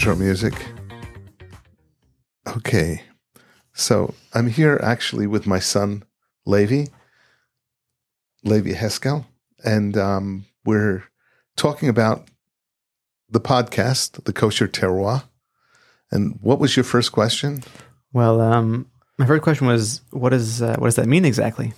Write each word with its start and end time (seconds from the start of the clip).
intro 0.00 0.16
music. 0.16 0.54
Okay, 2.56 3.02
so 3.74 4.14
I'm 4.32 4.46
here 4.48 4.80
actually 4.82 5.26
with 5.26 5.46
my 5.46 5.58
son, 5.58 6.04
Levi, 6.46 6.86
Levi 8.42 8.72
Heskel, 8.72 9.26
and 9.62 9.98
um, 9.98 10.46
we're 10.64 11.04
talking 11.54 11.90
about 11.90 12.28
the 13.28 13.40
podcast, 13.40 14.24
The 14.24 14.32
Kosher 14.32 14.66
Terroir. 14.68 15.24
And 16.10 16.38
what 16.40 16.60
was 16.60 16.78
your 16.78 16.84
first 16.84 17.12
question? 17.12 17.62
Well, 18.14 18.40
um, 18.40 18.86
my 19.18 19.26
first 19.26 19.42
question 19.42 19.66
was, 19.66 20.00
what 20.12 20.32
is 20.32 20.62
uh, 20.62 20.76
what 20.78 20.86
does 20.86 20.96
that 20.96 21.08
mean 21.08 21.26
exactly? 21.26 21.74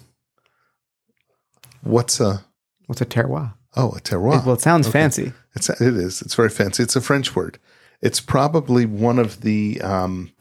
What's 1.82 2.20
a 2.20 2.44
What's 2.86 3.00
a 3.00 3.04
terroir? 3.06 3.54
oh 3.76 3.88
a 3.96 4.00
terroir? 4.00 4.38
It- 4.38 4.46
well, 4.46 4.54
it 4.54 4.60
sounds 4.60 4.86
Okay. 4.86 4.92
fancy. 4.92 5.32
It's 5.56 5.68
it 5.68 5.80
is. 5.96 6.22
It's 6.22 6.36
very 6.36 6.50
fancy. 6.50 6.84
It's 6.84 6.94
a 6.94 7.00
French 7.00 7.34
word. 7.34 7.58
It's 8.02 8.20
probably 8.20 8.84
one 8.84 9.18
of 9.20 9.42
the 9.42 9.80
um, 9.80 10.32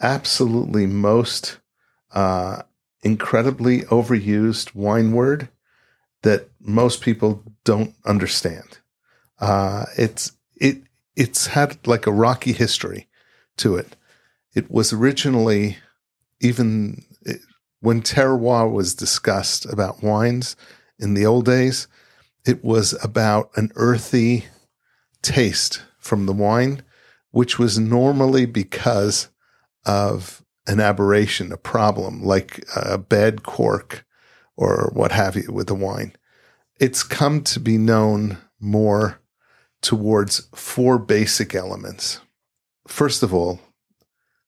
absolutely 0.00 0.86
most 0.86 1.58
uh, 2.12 2.62
incredibly 3.02 3.80
overused 3.82 4.74
wine 4.74 5.12
word 5.12 5.48
that 6.22 6.48
most 6.60 7.00
people 7.00 7.42
don't 7.64 7.94
understand. 8.06 8.78
Uh, 9.40 9.86
it's 9.96 10.32
it 10.56 10.82
it's 11.16 11.48
had 11.48 11.84
like 11.86 12.06
a 12.06 12.12
rocky 12.12 12.52
history 12.52 13.08
to 13.56 13.76
it. 13.76 13.96
It 14.54 14.70
was 14.70 14.92
originally 14.92 15.78
even 16.40 17.04
it, 17.22 17.40
when 17.80 18.02
terroir 18.02 18.70
was 18.70 18.94
discussed 18.94 19.66
about 19.66 20.02
wines 20.02 20.56
in 20.98 21.14
the 21.14 21.26
old 21.26 21.44
days. 21.44 21.88
It 22.46 22.64
was 22.64 22.96
about 23.02 23.50
an 23.56 23.72
earthy 23.74 24.46
taste 25.22 25.82
from 25.98 26.26
the 26.26 26.32
wine, 26.32 26.82
which 27.30 27.58
was 27.58 27.78
normally 27.78 28.46
because 28.46 29.28
of 29.84 30.44
an 30.66 30.80
aberration, 30.80 31.52
a 31.52 31.56
problem 31.56 32.22
like 32.22 32.64
a 32.76 32.98
bad 32.98 33.42
cork 33.42 34.04
or 34.56 34.90
what 34.92 35.12
have 35.12 35.36
you 35.36 35.50
with 35.50 35.66
the 35.66 35.74
wine. 35.74 36.14
It's 36.80 37.02
come 37.02 37.42
to 37.44 37.60
be 37.60 37.78
known 37.78 38.38
more 38.60 39.20
towards 39.80 40.48
four 40.54 40.98
basic 40.98 41.54
elements. 41.54 42.20
First 42.86 43.22
of 43.22 43.32
all, 43.32 43.60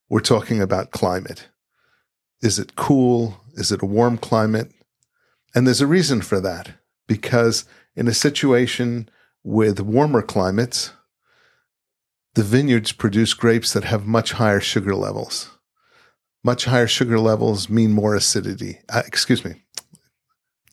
we're 0.08 0.20
talking 0.20 0.60
about 0.60 0.90
climate. 0.90 1.48
Is 2.42 2.58
it 2.58 2.76
cool? 2.76 3.40
Is 3.54 3.70
it 3.70 3.82
a 3.82 3.86
warm 3.86 4.18
climate? 4.18 4.72
And 5.54 5.66
there's 5.66 5.80
a 5.80 5.86
reason 5.86 6.20
for 6.20 6.40
that 6.40 6.70
because 7.06 7.64
in 7.94 8.08
a 8.08 8.14
situation 8.14 9.08
with 9.42 9.80
warmer 9.80 10.22
climates, 10.22 10.92
the 12.34 12.42
vineyards 12.42 12.92
produce 12.92 13.34
grapes 13.34 13.72
that 13.72 13.84
have 13.84 14.06
much 14.06 14.32
higher 14.32 14.60
sugar 14.60 14.94
levels. 14.94 15.50
Much 16.42 16.64
higher 16.64 16.86
sugar 16.86 17.18
levels 17.18 17.68
mean 17.68 17.92
more 17.92 18.14
acidity. 18.14 18.80
Uh, 18.88 19.02
excuse 19.06 19.44
me, 19.44 19.62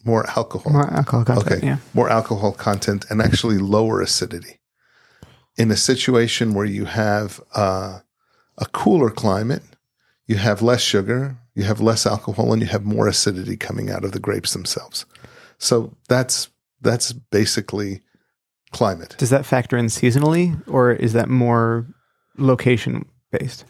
more 0.06 0.26
alcohol. 0.38 0.72
More 0.72 0.90
alcohol 0.90 1.26
content. 1.26 1.52
Okay. 1.52 1.68
Yeah. 1.68 1.78
More 1.94 2.10
alcohol 2.10 2.54
content 2.54 3.06
and 3.10 3.22
actually 3.22 3.58
lower 3.58 4.02
acidity. 4.02 4.60
In 5.58 5.72
a 5.72 5.76
situation 5.76 6.54
where 6.54 6.66
you 6.66 6.86
have 6.86 7.42
uh, 7.54 8.00
a 8.58 8.66
cooler 8.68 9.10
climate, 9.10 9.64
you 10.26 10.36
have 10.36 10.62
less 10.62 10.82
sugar, 10.82 11.38
you 11.56 11.64
have 11.64 11.82
less 11.82 12.06
alcohol, 12.06 12.54
and 12.54 12.62
you 12.62 12.68
have 12.68 12.86
more 12.86 13.08
acidity 13.08 13.58
coming 13.58 13.90
out 13.90 14.06
of 14.06 14.12
the 14.12 14.20
grapes 14.20 14.54
themselves. 14.54 15.06
So 15.58 15.98
that's 16.08 16.50
that's 16.80 17.12
basically 17.12 18.02
climate. 18.78 19.16
Does 19.18 19.30
that 19.32 19.46
factor 19.46 19.78
in 19.78 19.88
seasonally, 19.88 20.62
or 20.68 20.92
is 20.92 21.14
that 21.14 21.30
more 21.30 21.86
location 22.38 23.06
based? 23.32 23.66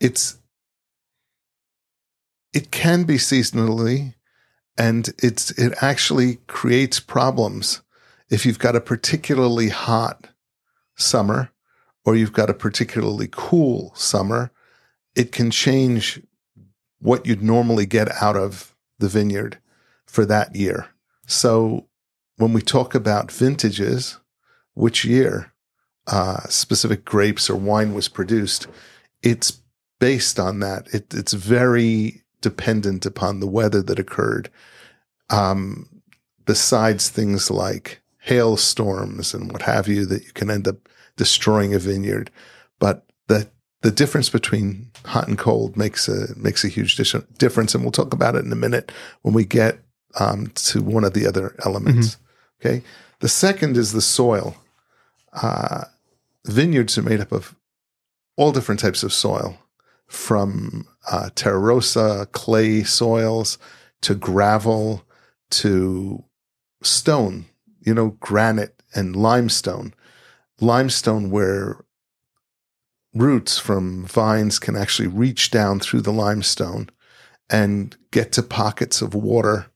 it's 0.00 0.38
it 2.52 2.72
can 2.72 3.04
be 3.04 3.14
seasonally 3.14 4.14
and 4.76 5.10
it's 5.18 5.50
it 5.52 5.74
actually 5.80 6.36
creates 6.48 6.98
problems 6.98 7.82
if 8.30 8.46
you've 8.46 8.58
got 8.58 8.74
a 8.74 8.80
particularly 8.80 9.68
hot 9.68 10.28
summer 10.96 11.50
or 12.04 12.16
you've 12.16 12.32
got 12.32 12.50
a 12.50 12.54
particularly 12.54 13.28
cool 13.30 13.92
summer 13.94 14.50
it 15.14 15.32
can 15.32 15.50
change 15.50 16.20
what 17.00 17.26
you'd 17.26 17.42
normally 17.42 17.86
get 17.86 18.08
out 18.22 18.36
of 18.36 18.74
the 18.98 19.08
vineyard 19.08 19.58
for 20.06 20.24
that 20.24 20.56
year 20.56 20.88
so 21.26 21.86
when 22.36 22.52
we 22.52 22.62
talk 22.62 22.94
about 22.94 23.30
vintages 23.30 24.18
which 24.80 25.04
year 25.04 25.52
uh, 26.06 26.40
specific 26.48 27.04
grapes 27.04 27.48
or 27.48 27.56
wine 27.56 27.94
was 27.94 28.08
produced 28.08 28.66
it's 29.22 29.60
based 29.98 30.38
on 30.38 30.60
that. 30.60 30.88
It, 30.92 31.14
it's 31.14 31.32
very 31.32 32.22
dependent 32.40 33.04
upon 33.06 33.40
the 33.40 33.46
weather 33.46 33.82
that 33.82 33.98
occurred. 33.98 34.50
Um, 35.28 36.02
besides 36.46 37.08
things 37.08 37.50
like 37.50 38.00
hailstorms 38.18 39.34
and 39.34 39.52
what 39.52 39.62
have 39.62 39.86
you, 39.86 40.06
that 40.06 40.24
you 40.24 40.32
can 40.32 40.50
end 40.50 40.66
up 40.66 40.88
destroying 41.16 41.74
a 41.74 41.78
vineyard. 41.78 42.30
But 42.78 43.04
the 43.28 43.48
the 43.82 43.90
difference 43.90 44.28
between 44.28 44.90
hot 45.06 45.28
and 45.28 45.38
cold 45.38 45.76
makes 45.76 46.08
a 46.08 46.36
makes 46.36 46.64
a 46.64 46.68
huge 46.68 46.96
difference, 46.96 47.74
and 47.74 47.84
we'll 47.84 47.92
talk 47.92 48.12
about 48.12 48.34
it 48.34 48.44
in 48.44 48.52
a 48.52 48.56
minute 48.56 48.90
when 49.22 49.34
we 49.34 49.44
get 49.44 49.78
um, 50.18 50.48
to 50.48 50.82
one 50.82 51.04
of 51.04 51.14
the 51.14 51.26
other 51.26 51.54
elements. 51.64 52.16
Okay, 52.60 52.82
the 53.20 53.28
second 53.28 53.76
is 53.76 53.92
the 53.92 54.02
soil. 54.02 54.56
Uh, 55.32 55.84
vineyards 56.44 56.98
are 56.98 57.02
made 57.02 57.20
up 57.20 57.32
of 57.32 57.54
all 58.36 58.52
different 58.52 58.80
types 58.80 59.02
of 59.02 59.12
soil, 59.12 59.58
from 60.06 60.86
uh, 61.10 61.30
terra 61.34 61.58
rossa, 61.58 62.26
clay 62.32 62.82
soils, 62.82 63.58
to 64.00 64.14
gravel, 64.14 65.04
to 65.50 66.24
stone, 66.82 67.46
you 67.80 67.94
know, 67.94 68.16
granite 68.20 68.82
and 68.94 69.14
limestone. 69.14 69.94
Limestone, 70.60 71.30
where 71.30 71.84
roots 73.14 73.58
from 73.58 74.04
vines 74.06 74.58
can 74.58 74.76
actually 74.76 75.08
reach 75.08 75.50
down 75.50 75.80
through 75.80 76.00
the 76.00 76.12
limestone 76.12 76.88
and 77.48 77.96
get 78.10 78.32
to 78.32 78.42
pockets 78.42 79.02
of 79.02 79.14
water 79.14 79.69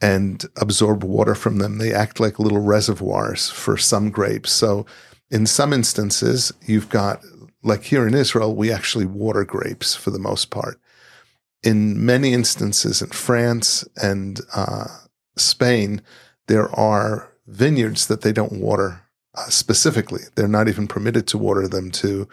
and 0.00 0.44
absorb 0.56 1.02
water 1.04 1.34
from 1.34 1.58
them. 1.58 1.78
They 1.78 1.92
act 1.92 2.20
like 2.20 2.38
little 2.38 2.60
reservoirs 2.60 3.50
for 3.50 3.76
some 3.76 4.10
grapes. 4.10 4.52
So, 4.52 4.86
in 5.30 5.46
some 5.46 5.72
instances, 5.72 6.52
you've 6.66 6.88
got 6.88 7.20
like 7.66 7.82
here 7.82 8.06
in 8.06 8.14
Israel, 8.14 8.54
we 8.54 8.70
actually 8.70 9.06
water 9.06 9.44
grapes 9.44 9.94
for 9.94 10.10
the 10.10 10.20
most 10.20 10.50
part. 10.50 10.80
In 11.62 12.04
many 12.04 12.32
instances 12.32 13.02
in 13.02 13.08
France 13.08 13.84
and 14.00 14.40
uh, 14.54 14.86
Spain, 15.36 16.00
there 16.46 16.70
are 16.78 17.32
vineyards 17.48 18.06
that 18.06 18.22
they 18.22 18.32
don't 18.32 18.60
water 18.60 19.02
uh, 19.34 19.48
specifically. 19.48 20.22
They're 20.34 20.46
not 20.46 20.68
even 20.68 20.86
permitted 20.86 21.26
to 21.28 21.38
water 21.38 21.66
them 21.66 21.90
to 21.92 22.28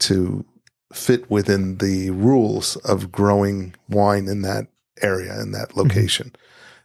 to 0.00 0.44
fit 0.92 1.30
within 1.30 1.78
the 1.78 2.10
rules 2.10 2.76
of 2.76 3.12
growing 3.12 3.74
wine 3.88 4.26
in 4.26 4.40
that 4.42 4.68
area 5.02 5.38
in 5.40 5.52
that 5.52 5.76
location. 5.76 6.34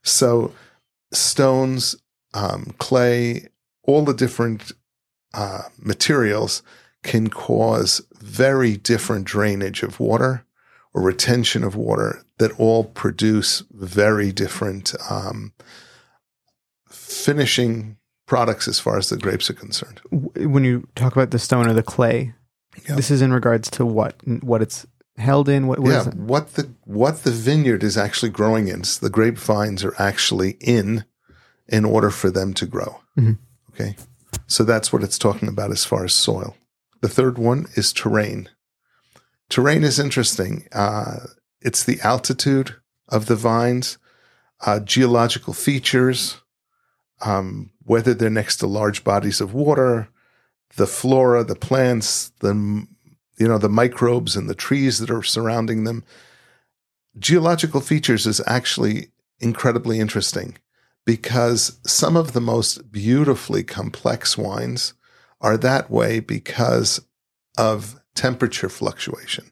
So 0.03 0.53
stones, 1.11 1.95
um, 2.33 2.73
clay, 2.77 3.47
all 3.83 4.03
the 4.03 4.13
different 4.13 4.71
uh, 5.33 5.63
materials 5.79 6.61
can 7.03 7.29
cause 7.29 8.01
very 8.19 8.77
different 8.77 9.25
drainage 9.25 9.83
of 9.83 9.99
water 9.99 10.45
or 10.93 11.01
retention 11.01 11.63
of 11.63 11.75
water 11.75 12.23
that 12.37 12.51
all 12.59 12.83
produce 12.85 13.63
very 13.71 14.31
different 14.31 14.93
um, 15.09 15.53
finishing 16.89 17.97
products 18.25 18.67
as 18.67 18.79
far 18.79 18.97
as 18.97 19.09
the 19.09 19.17
grapes 19.17 19.49
are 19.49 19.53
concerned. 19.53 19.99
When 20.11 20.63
you 20.63 20.87
talk 20.95 21.13
about 21.13 21.31
the 21.31 21.39
stone 21.39 21.67
or 21.67 21.73
the 21.73 21.83
clay, 21.83 22.33
Yeah. 22.87 22.95
this 22.95 23.11
is 23.11 23.21
in 23.21 23.31
regards 23.33 23.69
to 23.71 23.85
what 23.85 24.15
what 24.41 24.61
it's 24.61 24.85
held 25.17 25.49
in. 25.49 25.67
What, 25.67 25.79
what 25.79 25.91
yeah, 25.91 26.03
what 26.11 26.53
the 26.53 26.73
what 26.85 27.23
the 27.23 27.31
vineyard 27.31 27.83
is 27.83 27.97
actually 27.97 28.29
growing 28.29 28.67
in, 28.67 28.83
so 28.83 29.05
the 29.05 29.11
grapevines 29.11 29.83
are 29.83 29.95
actually 29.99 30.57
in, 30.59 31.05
in 31.67 31.85
order 31.85 32.09
for 32.09 32.29
them 32.29 32.53
to 32.55 32.65
grow. 32.65 33.01
Mhm. 33.17 33.37
Okay, 33.71 33.95
so 34.47 34.63
that's 34.63 34.91
what 34.93 35.03
it's 35.03 35.17
talking 35.17 35.47
about 35.49 35.71
as 35.71 35.85
far 35.85 36.03
as 36.03 36.13
soil. 36.13 36.55
The 37.01 37.09
third 37.09 37.37
one 37.37 37.67
is 37.75 37.91
terrain. 37.93 38.49
Terrain 39.49 39.83
is 39.83 39.99
interesting. 39.99 40.67
Uh, 40.71 41.27
it's 41.61 41.83
the 41.83 41.99
altitude 42.01 42.75
of 43.09 43.25
the 43.25 43.35
vines, 43.35 43.97
uh, 44.65 44.79
geological 44.79 45.53
features, 45.53 46.37
um, 47.21 47.71
whether 47.83 48.13
they're 48.13 48.29
next 48.29 48.57
to 48.57 48.67
large 48.67 49.03
bodies 49.03 49.41
of 49.41 49.53
water, 49.53 50.07
the 50.75 50.87
flora, 50.87 51.43
the 51.43 51.55
plants, 51.55 52.31
the 52.39 52.87
you 53.37 53.47
know 53.47 53.57
the 53.57 53.69
microbes 53.69 54.35
and 54.35 54.49
the 54.49 54.55
trees 54.55 54.99
that 54.99 55.09
are 55.09 55.23
surrounding 55.23 55.83
them. 55.83 56.03
Geological 57.17 57.81
features 57.81 58.25
is 58.25 58.41
actually 58.47 59.11
incredibly 59.39 59.99
interesting 59.99 60.57
because 61.05 61.79
some 61.85 62.15
of 62.15 62.33
the 62.33 62.41
most 62.41 62.91
beautifully 62.91 63.63
complex 63.63 64.37
wines 64.37 64.93
are 65.41 65.57
that 65.57 65.91
way 65.91 66.19
because 66.19 67.01
of 67.57 67.99
temperature 68.15 68.69
fluctuation. 68.69 69.51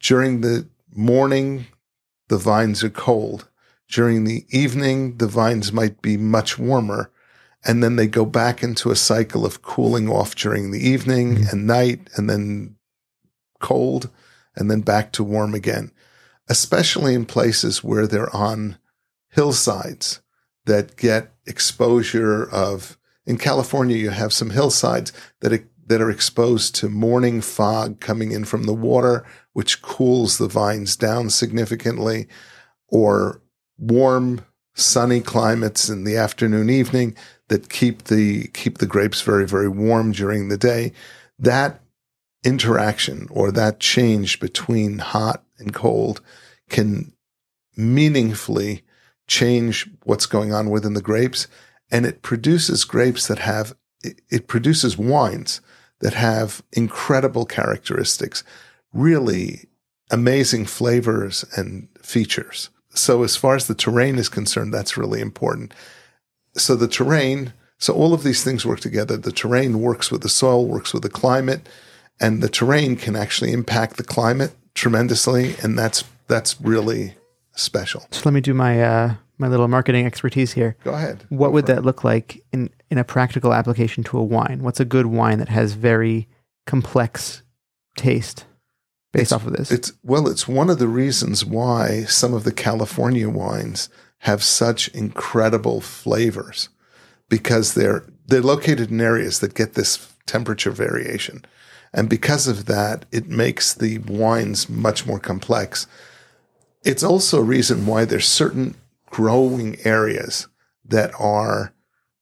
During 0.00 0.40
the 0.40 0.66
morning, 0.94 1.66
the 2.28 2.38
vines 2.38 2.82
are 2.82 2.90
cold. 2.90 3.48
During 3.88 4.24
the 4.24 4.46
evening, 4.50 5.18
the 5.18 5.26
vines 5.26 5.72
might 5.72 6.00
be 6.00 6.16
much 6.16 6.58
warmer. 6.58 7.10
And 7.66 7.82
then 7.82 7.96
they 7.96 8.06
go 8.06 8.24
back 8.24 8.62
into 8.62 8.90
a 8.90 8.96
cycle 8.96 9.46
of 9.46 9.62
cooling 9.62 10.08
off 10.08 10.34
during 10.34 10.70
the 10.70 10.86
evening 10.86 11.36
Mhm. 11.36 11.52
and 11.52 11.66
night, 11.66 12.10
and 12.16 12.28
then 12.28 12.76
cold, 13.64 14.10
and 14.54 14.70
then 14.70 14.82
back 14.82 15.10
to 15.12 15.24
warm 15.24 15.54
again, 15.54 15.90
especially 16.48 17.14
in 17.14 17.24
places 17.24 17.82
where 17.82 18.06
they're 18.06 18.34
on 18.36 18.76
hillsides 19.30 20.20
that 20.66 20.96
get 20.96 21.32
exposure 21.46 22.48
of. 22.50 22.98
In 23.26 23.38
California, 23.38 23.96
you 23.96 24.10
have 24.10 24.34
some 24.34 24.50
hillsides 24.50 25.10
that 25.40 25.64
that 25.86 26.00
are 26.00 26.10
exposed 26.10 26.74
to 26.74 26.88
morning 26.88 27.40
fog 27.40 28.00
coming 28.00 28.32
in 28.32 28.44
from 28.44 28.64
the 28.64 28.74
water, 28.74 29.24
which 29.52 29.82
cools 29.82 30.38
the 30.38 30.48
vines 30.48 30.96
down 30.96 31.30
significantly, 31.30 32.26
or 32.88 33.40
warm, 33.78 34.44
sunny 34.74 35.20
climates 35.20 35.88
in 35.88 36.04
the 36.04 36.16
afternoon, 36.16 36.70
evening 36.70 37.16
that 37.48 37.68
keep 37.68 38.04
the 38.04 38.48
keep 38.48 38.78
the 38.78 38.86
grapes 38.86 39.22
very, 39.22 39.46
very 39.46 39.68
warm 39.68 40.12
during 40.12 40.48
the 40.48 40.58
day. 40.58 40.92
That 41.38 41.80
interaction 42.44 43.26
or 43.30 43.50
that 43.50 43.80
change 43.80 44.38
between 44.38 44.98
hot 44.98 45.42
and 45.58 45.72
cold 45.74 46.20
can 46.68 47.12
meaningfully 47.76 48.82
change 49.26 49.88
what's 50.04 50.26
going 50.26 50.52
on 50.52 50.70
within 50.70 50.94
the 50.94 51.02
grapes. 51.02 51.48
And 51.90 52.06
it 52.06 52.22
produces 52.22 52.84
grapes 52.84 53.26
that 53.26 53.38
have, 53.38 53.74
it, 54.02 54.20
it 54.30 54.46
produces 54.46 54.98
wines 54.98 55.60
that 56.00 56.14
have 56.14 56.62
incredible 56.72 57.46
characteristics, 57.46 58.44
really 58.92 59.68
amazing 60.10 60.66
flavors 60.66 61.44
and 61.56 61.88
features. 62.02 62.70
So, 62.90 63.22
as 63.24 63.36
far 63.36 63.56
as 63.56 63.66
the 63.66 63.74
terrain 63.74 64.18
is 64.18 64.28
concerned, 64.28 64.72
that's 64.72 64.96
really 64.96 65.20
important. 65.20 65.74
So, 66.56 66.76
the 66.76 66.86
terrain, 66.86 67.52
so 67.78 67.92
all 67.92 68.14
of 68.14 68.22
these 68.22 68.44
things 68.44 68.64
work 68.64 68.80
together. 68.80 69.16
The 69.16 69.32
terrain 69.32 69.80
works 69.80 70.10
with 70.10 70.22
the 70.22 70.28
soil, 70.28 70.66
works 70.66 70.92
with 70.92 71.02
the 71.02 71.08
climate, 71.08 71.68
and 72.20 72.42
the 72.42 72.48
terrain 72.48 72.96
can 72.96 73.16
actually 73.16 73.52
impact 73.52 73.96
the 73.96 74.04
climate 74.04 74.52
tremendously. 74.74 75.54
And 75.62 75.78
that's, 75.78 76.04
that's 76.28 76.60
really 76.60 77.14
special. 77.56 78.06
So 78.10 78.22
let 78.24 78.32
me 78.34 78.40
do 78.40 78.54
my 78.54 78.82
uh, 78.82 79.14
my 79.38 79.48
little 79.48 79.68
marketing 79.68 80.06
expertise 80.06 80.52
here. 80.52 80.76
Go 80.84 80.92
ahead. 80.94 81.24
What 81.28 81.48
Go 81.48 81.52
would 81.54 81.66
for 81.66 81.72
it. 81.72 81.74
that 81.76 81.84
look 81.84 82.04
like 82.04 82.42
in 82.52 82.70
in 82.90 82.98
a 82.98 83.04
practical 83.04 83.52
application 83.52 84.04
to 84.04 84.18
a 84.18 84.22
wine? 84.22 84.62
What's 84.62 84.80
a 84.80 84.84
good 84.84 85.06
wine 85.06 85.38
that 85.38 85.48
has 85.48 85.72
very 85.74 86.28
complex 86.66 87.42
taste 87.96 88.44
based 89.12 89.30
It's- 89.30 89.32
off 89.32 89.46
of 89.46 89.52
this? 89.56 89.70
It's 89.70 89.92
well, 90.02 90.28
it's 90.28 90.48
one 90.48 90.70
of 90.70 90.78
the 90.78 90.88
reasons 90.88 91.44
why 91.44 92.04
some 92.04 92.32
of 92.34 92.44
the 92.44 92.52
California 92.52 93.28
wines 93.28 93.88
have 94.18 94.42
such 94.42 94.88
incredible 94.88 95.80
flavors 95.80 96.68
because 97.28 97.74
they're 97.74 98.04
they're 98.26 98.40
located 98.42 98.90
in 98.90 99.00
areas 99.00 99.40
that 99.40 99.54
get 99.54 99.74
this 99.74 100.12
temperature 100.26 100.70
variation. 100.70 101.44
And 101.94 102.08
because 102.08 102.48
of 102.48 102.66
that, 102.66 103.06
it 103.12 103.28
makes 103.28 103.72
the 103.72 103.98
wines 103.98 104.68
much 104.68 105.06
more 105.06 105.20
complex. 105.20 105.86
It's 106.82 107.04
also 107.04 107.38
a 107.38 107.44
reason 107.44 107.86
why 107.86 108.04
there's 108.04 108.28
certain 108.28 108.74
growing 109.10 109.78
areas 109.84 110.48
that 110.84 111.12
are 111.18 111.72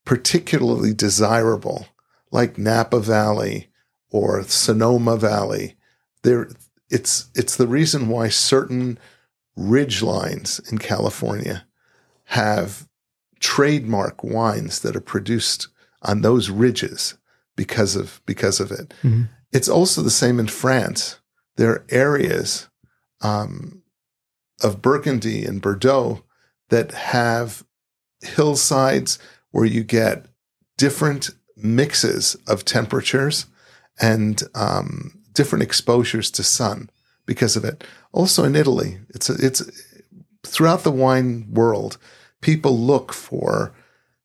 particularly 0.05 0.93
desirable, 0.93 1.87
like 2.31 2.57
Napa 2.57 2.99
Valley 2.99 3.69
or 4.11 4.43
Sonoma 4.43 5.17
Valley. 5.17 5.75
There, 6.21 6.49
it's 6.89 7.29
it's 7.33 7.57
the 7.57 7.67
reason 7.67 8.09
why 8.09 8.29
certain 8.29 8.99
ridge 9.55 10.03
lines 10.03 10.61
in 10.71 10.77
California 10.77 11.65
have 12.25 12.87
trademark 13.39 14.23
wines 14.23 14.79
that 14.81 14.95
are 14.95 15.01
produced 15.01 15.67
on 16.03 16.21
those 16.21 16.51
ridges 16.51 17.15
because 17.55 17.95
of 17.95 18.21
because 18.27 18.59
of 18.59 18.71
it. 18.71 18.93
Mhm. 19.03 19.29
It's 19.53 19.69
also 19.69 20.01
the 20.01 20.09
same 20.09 20.39
in 20.39 20.47
France. 20.47 21.19
There 21.55 21.69
are 21.69 21.85
areas 21.89 22.67
um, 23.21 23.83
of 24.61 24.81
Burgundy 24.81 25.45
and 25.45 25.61
Bordeaux 25.61 26.23
that 26.69 26.91
have 26.91 27.63
hillsides 28.21 29.19
where 29.51 29.65
you 29.65 29.83
get 29.83 30.25
different 30.77 31.29
mixes 31.55 32.35
of 32.47 32.65
temperatures 32.65 33.45
and 34.01 34.41
um, 34.55 35.19
different 35.33 35.63
exposures 35.63 36.31
to 36.31 36.43
sun 36.43 36.89
because 37.25 37.55
of 37.55 37.63
it. 37.63 37.83
Also 38.11 38.43
in 38.43 38.55
Italy, 38.55 38.99
it's 39.09 39.29
it's 39.29 39.61
throughout 40.43 40.83
the 40.83 40.91
wine 40.91 41.47
world, 41.51 41.97
people 42.41 42.77
look 42.77 43.13
for 43.13 43.73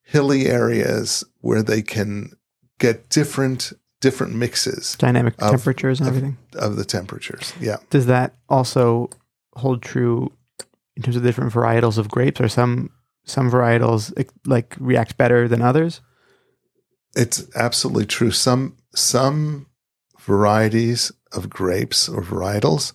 hilly 0.02 0.46
areas 0.46 1.22
where 1.40 1.62
they 1.62 1.82
can 1.82 2.32
get 2.78 3.10
different 3.10 3.72
different 4.00 4.34
mixes 4.34 4.96
Dynamic 4.96 5.34
of- 5.40 5.50
temperatures 5.50 6.00
and 6.00 6.08
of- 6.08 6.16
everything. 6.16 6.38
of 6.54 6.76
the 6.76 6.84
temperatures. 6.84 7.52
Yeah. 7.60 7.76
Does 7.90 8.06
that 8.06 8.34
also 8.48 9.10
hold 9.54 9.82
true 9.82 10.32
in 10.96 11.02
terms 11.02 11.16
of 11.16 11.22
different 11.22 11.52
varietals 11.52 11.98
of 11.98 12.08
grapes? 12.08 12.40
Or 12.40 12.48
some 12.48 12.90
some 13.24 13.50
varietals 13.50 14.16
like- 14.16 14.30
like 14.46 14.74
react 14.78 15.16
better 15.18 15.48
than 15.48 15.60
others? 15.62 16.00
It's 17.16 17.44
absolutely 17.56 18.06
true. 18.06 18.30
Some 18.30 18.76
some 18.94 19.66
varieties 20.20 21.10
of 21.32 21.48
grapes 21.50 22.08
or 22.08 22.22
varietals 22.22 22.92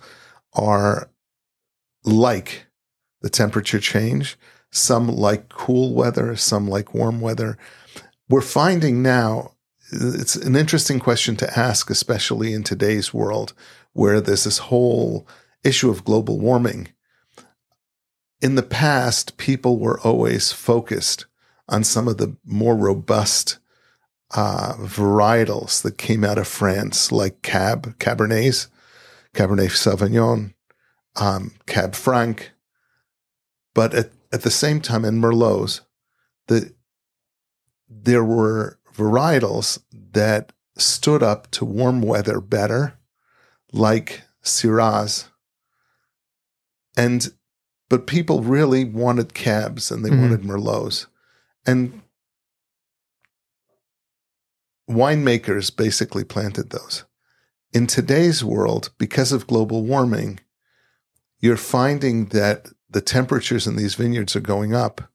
are 0.53 1.09
like 2.03 2.65
the 3.21 3.29
temperature 3.29 3.79
change. 3.79 4.37
Some 4.71 5.07
like 5.07 5.49
cool 5.49 5.93
weather, 5.93 6.35
some 6.35 6.67
like 6.67 6.93
warm 6.93 7.21
weather. 7.21 7.57
We're 8.29 8.41
finding 8.41 9.03
now 9.03 9.51
it's 9.93 10.35
an 10.35 10.55
interesting 10.55 10.99
question 10.99 11.35
to 11.37 11.59
ask, 11.59 11.89
especially 11.89 12.53
in 12.53 12.63
today's 12.63 13.13
world 13.13 13.53
where 13.93 14.19
there's 14.19 14.43
this 14.43 14.57
whole 14.57 15.27
issue 15.63 15.89
of 15.89 16.03
global 16.03 16.39
warming. 16.39 16.89
In 18.41 18.55
the 18.55 18.63
past, 18.63 19.37
people 19.37 19.79
were 19.79 19.99
always 20.01 20.51
focused 20.51 21.25
on 21.69 21.83
some 21.83 22.07
of 22.07 22.17
the 22.17 22.35
more 22.43 22.75
robust 22.75 23.59
uh, 24.35 24.73
varietals 24.79 25.81
that 25.83 25.97
came 25.97 26.23
out 26.23 26.37
of 26.37 26.47
France, 26.47 27.11
like 27.11 27.41
Cab, 27.41 27.97
Cabernets, 27.99 28.67
Cabernet 29.33 29.71
Sauvignon, 29.71 30.53
um, 31.15 31.53
Cab 31.67 31.95
Franc. 31.95 32.51
But 33.73 33.93
at, 33.93 34.11
at 34.31 34.41
the 34.41 34.51
same 34.51 34.81
time, 34.81 35.05
in 35.05 35.21
Merlots, 35.21 35.81
the, 36.47 36.73
there 37.87 38.23
were 38.23 38.77
varietals 38.93 39.81
that 39.91 40.53
stood 40.77 41.21
up 41.23 41.49
to 41.51 41.65
warm 41.65 42.01
weather 42.01 42.39
better, 42.39 42.93
like 43.71 44.23
Syrahs. 44.43 45.25
And 46.95 47.33
but 47.89 48.07
people 48.07 48.41
really 48.41 48.85
wanted 48.85 49.33
cabs 49.35 49.91
and 49.91 50.03
they 50.03 50.09
Mhm. 50.09 50.21
wanted 50.21 50.41
Merlots. 50.41 51.05
And 51.65 52.01
winemakers 54.89 55.75
basically 55.75 56.23
planted 56.23 56.69
those. 56.71 57.03
In 57.71 57.87
today's 57.87 58.43
world, 58.43 58.91
because 58.97 59.31
of 59.31 59.47
global 59.47 59.83
warming, 59.83 60.39
you're 61.39 61.57
finding 61.57 62.27
that 62.27 62.69
the 62.89 63.01
temperatures 63.01 63.65
in 63.67 63.75
these 63.75 63.95
vineyards 63.95 64.35
are 64.35 64.41
going 64.41 64.73
up. 64.73 65.11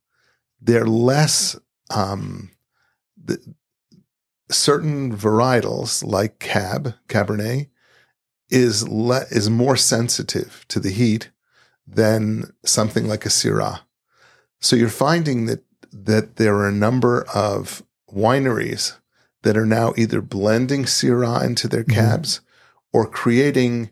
They're 0.61 0.87
less, 0.87 1.56
um, 1.90 2.50
the, 3.16 3.38
certain 4.50 5.17
varietals 5.17 6.05
like 6.05 6.38
Cab, 6.38 6.95
Cabernet, 7.09 7.69
is 8.50 8.88
le- 8.88 9.26
is 9.31 9.50
more 9.50 9.76
sensitive 9.76 10.64
to 10.69 10.81
the 10.81 10.90
heat 10.90 11.31
than 11.87 12.52
something 12.64 13.07
like 13.07 13.26
a 13.26 13.31
Syrah. 13.31 13.81
So 14.61 14.76
you're 14.76 14.88
finding 14.88 15.47
that 15.47 15.64
that 15.93 16.37
there 16.37 16.55
are 16.57 16.69
a 16.69 16.73
number 16.73 17.25
of 17.35 17.83
wineries 18.12 18.97
that 19.43 19.57
are 19.57 19.67
now 19.67 19.95
either 19.97 20.21
blending 20.21 20.85
Syrah 20.85 21.45
into 21.45 21.69
their 21.69 21.85
Mhm. 21.85 21.95
cabs 21.95 22.40
or 22.93 23.07
creating 23.07 23.90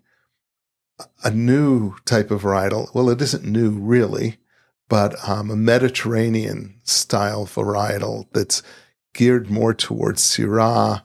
a 1.22 1.30
new 1.30 1.94
type 2.04 2.30
of 2.30 2.42
varietal. 2.42 2.92
Well, 2.94 3.10
it 3.10 3.20
isn't 3.20 3.44
new 3.44 3.70
really, 3.70 4.38
but 4.88 5.14
um, 5.28 5.50
a 5.50 5.56
Mediterranean 5.56 6.80
style 6.84 7.46
varietal 7.46 8.26
that's 8.32 8.62
geared 9.16 9.50
more 9.50 9.74
towards 9.74 10.22
Syrah 10.22 11.02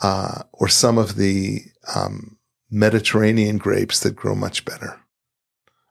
uh, 0.00 0.42
or 0.52 0.68
some 0.68 0.96
of 0.96 1.16
the 1.16 1.62
um, 1.94 2.38
Mediterranean 2.70 3.58
grapes 3.58 4.00
that 4.00 4.16
grow 4.16 4.34
much 4.34 4.64
better. 4.64 5.00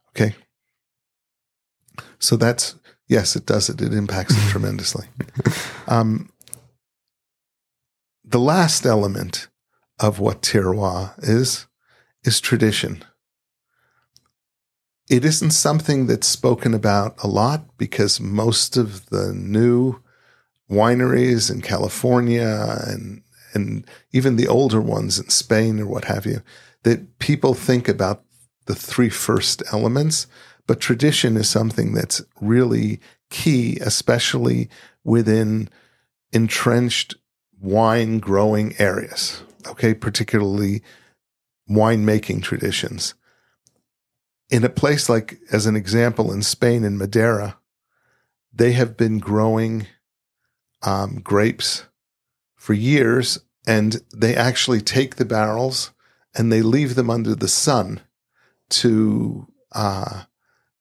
Okay. 0.10 0.36
So 2.18 2.38
that's, 2.38 2.76
yes, 3.08 3.36
it 3.36 3.46
does 3.46 3.70
it. 3.70 3.82
It 3.82 3.94
impacts 3.94 4.34
it 4.36 4.50
tremendously. 4.50 5.06
Um, 5.88 6.32
the 8.24 8.40
last 8.40 8.86
element 8.86 9.48
of 10.00 10.20
what 10.20 10.42
terroir 10.42 11.14
is, 11.22 11.68
is 12.24 12.40
tradition. 12.40 13.04
It 15.10 15.26
isn't 15.26 15.52
something 15.52 16.08
that's 16.08 16.28
spoken 16.28 16.74
about 16.74 17.22
a 17.24 17.28
lot 17.28 17.78
because 17.78 18.20
most 18.20 18.78
of 18.78 19.08
the 19.08 19.34
new 19.34 20.02
wineries 20.70 21.52
in 21.52 21.62
California 21.62 22.78
and 22.86 23.22
and 23.54 23.86
even 24.12 24.36
the 24.36 24.48
older 24.48 24.80
ones 24.80 25.18
in 25.20 25.30
Spain 25.30 25.80
or 25.80 25.88
what 25.88 26.06
have 26.06 26.26
you, 26.26 26.42
that 26.84 27.18
people 27.18 27.56
think 27.56 27.88
about 27.88 28.24
the 28.68 28.76
three 28.76 29.10
first 29.10 29.64
elements, 29.74 30.28
but 30.68 30.80
tradition 30.80 31.36
is 31.36 31.50
something 31.50 31.94
that's 31.94 32.22
really 32.40 33.00
key, 33.32 33.78
especially 33.82 34.70
within 35.04 35.68
entrenched 36.32 37.16
wine 37.60 38.20
growing 38.20 38.76
areas. 38.78 39.42
Okay, 39.68 39.96
particularly 39.96 40.84
winemaking 41.70 42.44
traditions. 42.44 43.16
In 44.50 44.64
a 44.64 44.70
place 44.70 45.10
like, 45.10 45.40
as 45.52 45.66
an 45.66 45.76
example, 45.76 46.32
in 46.32 46.42
Spain, 46.42 46.84
in 46.84 46.98
Madeira, 46.98 47.58
they 48.54 48.72
have 48.74 48.96
been 48.96 49.20
growing 49.20 49.88
um, 50.82 51.20
grapes 51.22 51.86
for 52.56 52.74
years, 52.74 53.40
and 53.68 54.02
they 54.16 54.36
actually 54.36 54.82
take 54.82 55.16
the 55.16 55.26
barrels 55.26 55.92
and 56.36 56.52
they 56.52 56.62
leave 56.62 56.96
them 56.96 57.10
under 57.10 57.36
the 57.36 57.48
sun 57.48 58.02
to 58.70 59.48
uh, 59.72 60.24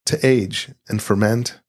to 0.05 0.27
age 0.27 0.71
and 0.89 1.03
ferment, 1.03 1.61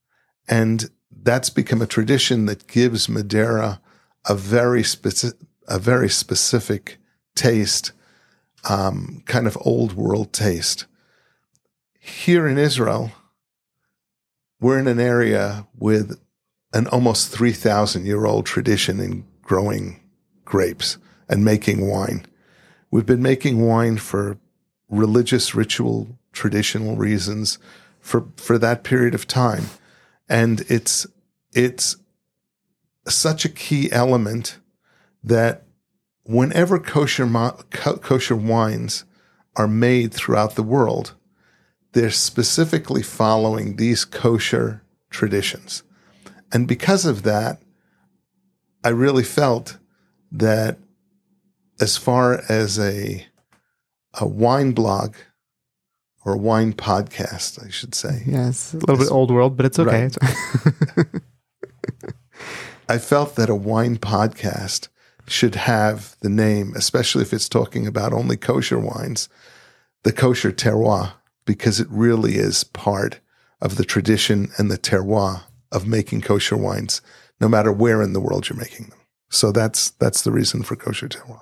and 0.48 0.89
that's 1.12 1.50
become 1.50 1.81
a 1.81 1.88
tradition 1.88 2.45
that 2.45 2.67
gives 2.67 3.09
Madeira 3.09 3.81
a 4.27 4.36
very 4.36 4.83
specific 4.83 5.39
a 5.67 5.77
very 5.77 6.09
specific 6.09 6.98
taste, 7.36 7.91
um, 8.67 9.21
kind 9.25 9.45
of 9.48 9.57
old 9.62 9.93
world 9.93 10.33
taste. 10.33 10.88
Here 12.00 12.48
in 12.48 12.57
Israel, 12.57 13.12
we're 14.59 14.79
in 14.79 14.88
an 14.88 15.00
area 15.00 15.67
with 15.77 16.19
an 16.73 16.88
almost 16.88 17.31
3,000 17.31 18.05
year 18.05 18.25
old 18.25 18.45
tradition 18.45 18.99
in 18.99 19.25
growing 19.41 20.01
grapes 20.45 20.97
and 21.27 21.45
making 21.45 21.88
wine. 21.88 22.25
We've 22.91 23.05
been 23.05 23.21
making 23.21 23.65
wine 23.65 23.97
for 23.97 24.38
religious, 24.89 25.53
ritual, 25.53 26.19
traditional 26.31 26.95
reasons 26.95 27.59
for, 27.99 28.27
for 28.35 28.57
that 28.57 28.83
period 28.83 29.13
of 29.13 29.27
time. 29.27 29.65
And 30.27 30.61
it's, 30.61 31.05
it's 31.53 31.97
such 33.07 33.45
a 33.45 33.49
key 33.49 33.91
element 33.91 34.59
that 35.23 35.63
whenever 36.23 36.79
kosher, 36.79 37.27
kosher 37.69 38.35
wines 38.35 39.05
are 39.55 39.67
made 39.67 40.13
throughout 40.13 40.55
the 40.55 40.63
world, 40.63 41.15
they're 41.93 42.11
specifically 42.11 43.01
following 43.01 43.75
these 43.75 44.05
kosher 44.05 44.83
traditions. 45.09 45.83
And 46.51 46.68
because 46.68 47.06
of 47.06 47.24
that, 47.24 47.62
I 48.84 48.89
really 48.89 49.24
felt 49.24 49.77
that 50.32 50.77
as 51.79 51.98
far 51.98 52.44
as 52.50 52.79
a 52.79 53.25
a 54.15 54.27
wine 54.27 54.72
blog 54.72 55.15
or 56.25 56.34
a 56.34 56.38
wine 56.38 56.74
podcast, 56.74 57.63
I 57.65 57.70
should 57.70 57.96
say. 57.96 58.24
Yes, 58.25 58.74
a 58.74 58.77
little 58.77 58.98
bit 58.98 59.12
old 59.12 59.32
world, 59.32 59.56
but 59.56 59.65
it's 59.65 59.79
okay. 59.79 60.10
Right. 60.98 61.06
I 62.89 62.98
felt 62.98 63.36
that 63.36 63.50
a 63.50 63.56
wine 63.56 63.98
podcast 63.98 64.88
should 65.27 65.56
have 65.56 66.15
the 66.22 66.29
name, 66.29 66.74
especially 66.75 67.22
if 67.22 67.34
it's 67.34 67.48
talking 67.48 67.86
about 67.86 68.13
only 68.13 68.36
kosher 68.36 68.79
wines, 68.79 69.29
the 70.03 70.12
kosher 70.12 70.51
terroir, 70.51 71.13
because 71.46 71.79
it 71.79 71.88
really 71.89 72.36
is 72.36 72.63
part 72.63 73.20
of 73.62 73.75
the 73.75 73.86
tradition 73.86 74.50
and 74.58 74.72
the 74.72 74.77
terroir 74.77 75.44
of 75.71 75.88
making 75.88 76.21
kosher 76.21 76.57
wines, 76.57 77.01
no 77.39 77.47
matter 77.47 77.71
where 77.71 78.01
in 78.01 78.13
the 78.13 78.19
world 78.19 78.49
you're 78.49 78.57
making 78.57 78.88
them. 78.88 78.99
So 79.29 79.51
that's 79.51 79.91
that's 79.91 80.23
the 80.23 80.31
reason 80.31 80.63
for 80.63 80.75
kosher 80.75 81.07
terroir. 81.07 81.41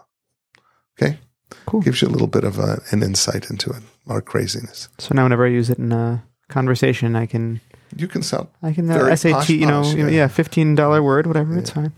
Okay, 1.00 1.20
cool. 1.66 1.82
Gives 1.82 2.02
you 2.02 2.08
a 2.08 2.10
little 2.10 2.28
bit 2.28 2.44
of 2.44 2.60
a, 2.60 2.82
an 2.92 3.04
insight 3.04 3.50
into 3.50 3.70
it, 3.70 3.84
our 4.08 4.22
craziness. 4.22 4.90
So 4.98 5.16
now, 5.16 5.24
whenever 5.24 5.46
I 5.46 5.50
use 5.50 5.70
it 5.70 5.78
in 5.78 5.92
a 5.92 6.24
conversation, 6.50 7.16
I 7.16 7.26
can 7.26 7.62
you 7.96 8.08
can 8.08 8.24
sound 8.24 8.50
I 8.62 8.74
can 8.74 8.90
uh, 8.90 9.16
SAT, 9.16 9.32
posh, 9.32 9.50
you 9.50 9.66
know, 9.66 9.84
yeah. 9.84 10.08
yeah, 10.08 10.28
fifteen 10.28 10.76
dollar 10.76 11.02
word, 11.02 11.28
whatever. 11.28 11.54
Yeah. 11.54 11.60
It's 11.60 11.70
fine. 11.70 11.94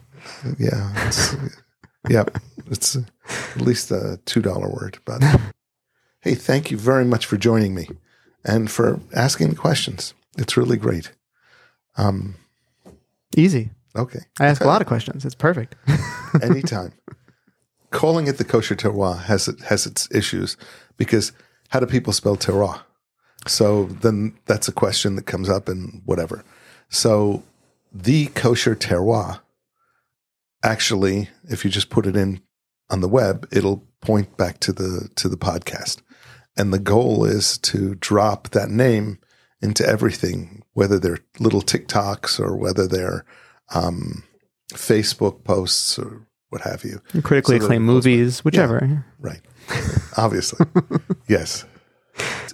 Yeah, 0.57 1.07
it's, 1.07 1.35
yep, 2.09 2.37
it's 2.67 2.95
at 2.95 3.61
least 3.61 3.89
a 3.91 4.19
two 4.25 4.41
dollar 4.41 4.69
word. 4.69 4.99
But 5.05 5.23
hey, 6.21 6.35
thank 6.35 6.69
you 6.69 6.77
very 6.77 7.05
much 7.05 7.25
for 7.25 7.37
joining 7.37 7.73
me 7.73 7.87
and 8.45 8.69
for 8.69 8.99
asking 9.15 9.55
questions. 9.55 10.13
It's 10.37 10.55
really 10.55 10.77
great. 10.77 11.11
Um, 11.99 12.35
Easy. 13.35 13.69
Okay. 13.95 14.19
I 14.39 14.47
ask 14.47 14.61
a 14.63 14.67
lot 14.67 14.81
of 14.81 14.87
questions. 14.87 15.25
It's 15.25 15.35
perfect. 15.35 15.75
Anytime. 16.41 16.93
Calling 17.91 18.27
it 18.27 18.37
the 18.37 18.43
kosher 18.43 18.75
terroir 18.75 19.23
has 19.23 19.47
it 19.47 19.61
has 19.61 19.85
its 19.85 20.07
issues 20.11 20.57
because 20.97 21.31
how 21.69 21.79
do 21.79 21.85
people 21.85 22.13
spell 22.13 22.37
terroir? 22.37 22.81
So 23.47 23.85
then 23.85 24.37
that's 24.45 24.67
a 24.67 24.71
question 24.71 25.15
that 25.15 25.25
comes 25.25 25.49
up 25.49 25.67
and 25.67 26.01
whatever. 26.05 26.43
So 26.89 27.43
the 27.91 28.27
kosher 28.27 28.75
terroir, 28.75 29.39
actually, 30.63 31.29
if 31.45 31.65
you 31.65 31.71
just 31.71 31.89
put 31.89 32.05
it 32.05 32.15
in 32.15 32.41
on 32.89 33.01
the 33.01 33.07
web, 33.07 33.47
it'll 33.51 33.83
point 34.01 34.37
back 34.37 34.59
to 34.61 34.71
the 34.71 35.09
to 35.15 35.29
the 35.29 35.37
podcast. 35.37 36.01
And 36.57 36.73
the 36.73 36.79
goal 36.79 37.25
is 37.25 37.57
to 37.59 37.95
drop 37.95 38.49
that 38.49 38.69
name 38.69 39.19
into 39.61 39.85
everything, 39.85 40.63
whether 40.73 40.99
they're 40.99 41.19
little 41.39 41.61
TikToks 41.61 42.39
or 42.39 42.55
whether 42.55 42.87
they're 42.87 43.25
um, 43.73 44.23
Facebook 44.73 45.43
posts 45.43 45.99
or 45.99 46.25
what 46.49 46.61
have 46.61 46.83
you. 46.83 47.01
And 47.13 47.23
critically 47.23 47.59
so 47.59 47.65
acclaimed 47.65 47.85
movies, 47.85 48.43
whichever. 48.43 48.79
Yeah, 48.81 49.01
right. 49.19 49.41
Obviously. 50.17 50.65
yes 51.27 51.65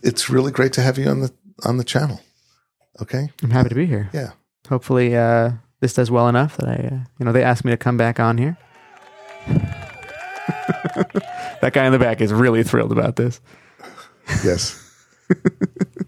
it's 0.04 0.30
really 0.30 0.52
great 0.52 0.74
to 0.74 0.82
have 0.82 0.98
you 0.98 1.08
on 1.08 1.22
the 1.22 1.34
on 1.66 1.78
the 1.78 1.84
channel. 1.84 2.22
Okay, 3.02 3.30
I'm 3.44 3.50
happy 3.50 3.70
to 3.70 3.76
be 3.76 3.86
here. 3.86 4.10
Yeah. 4.14 4.32
Hopefully, 4.70 5.16
uh, 5.16 5.52
this 5.82 5.94
does 5.94 6.10
well 6.10 6.28
enough 6.28 6.58
that 6.58 6.70
I, 6.70 6.76
uh, 6.76 7.00
you 7.20 7.26
know, 7.26 7.32
they 7.32 7.44
asked 7.44 7.66
me 7.66 7.72
to 7.72 7.78
come 7.78 7.98
back 7.98 8.20
on 8.20 8.38
here. 8.38 8.58
that 11.62 11.72
guy 11.74 11.86
in 11.86 11.92
the 11.92 12.00
back 12.00 12.22
is 12.22 12.34
really 12.34 12.64
thrilled 12.64 12.92
about 12.92 13.16
this. 13.16 13.42
Yes. 14.44 14.82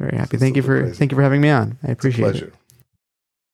Very 0.00 0.16
happy. 0.16 0.38
Thank 0.38 0.56
you 0.56 0.62
for 0.62 0.90
thank 0.90 1.12
you 1.12 1.16
for 1.16 1.22
having 1.22 1.42
me 1.42 1.50
on. 1.50 1.76
I 1.86 1.90
appreciate 1.90 2.34
it. 2.36 2.54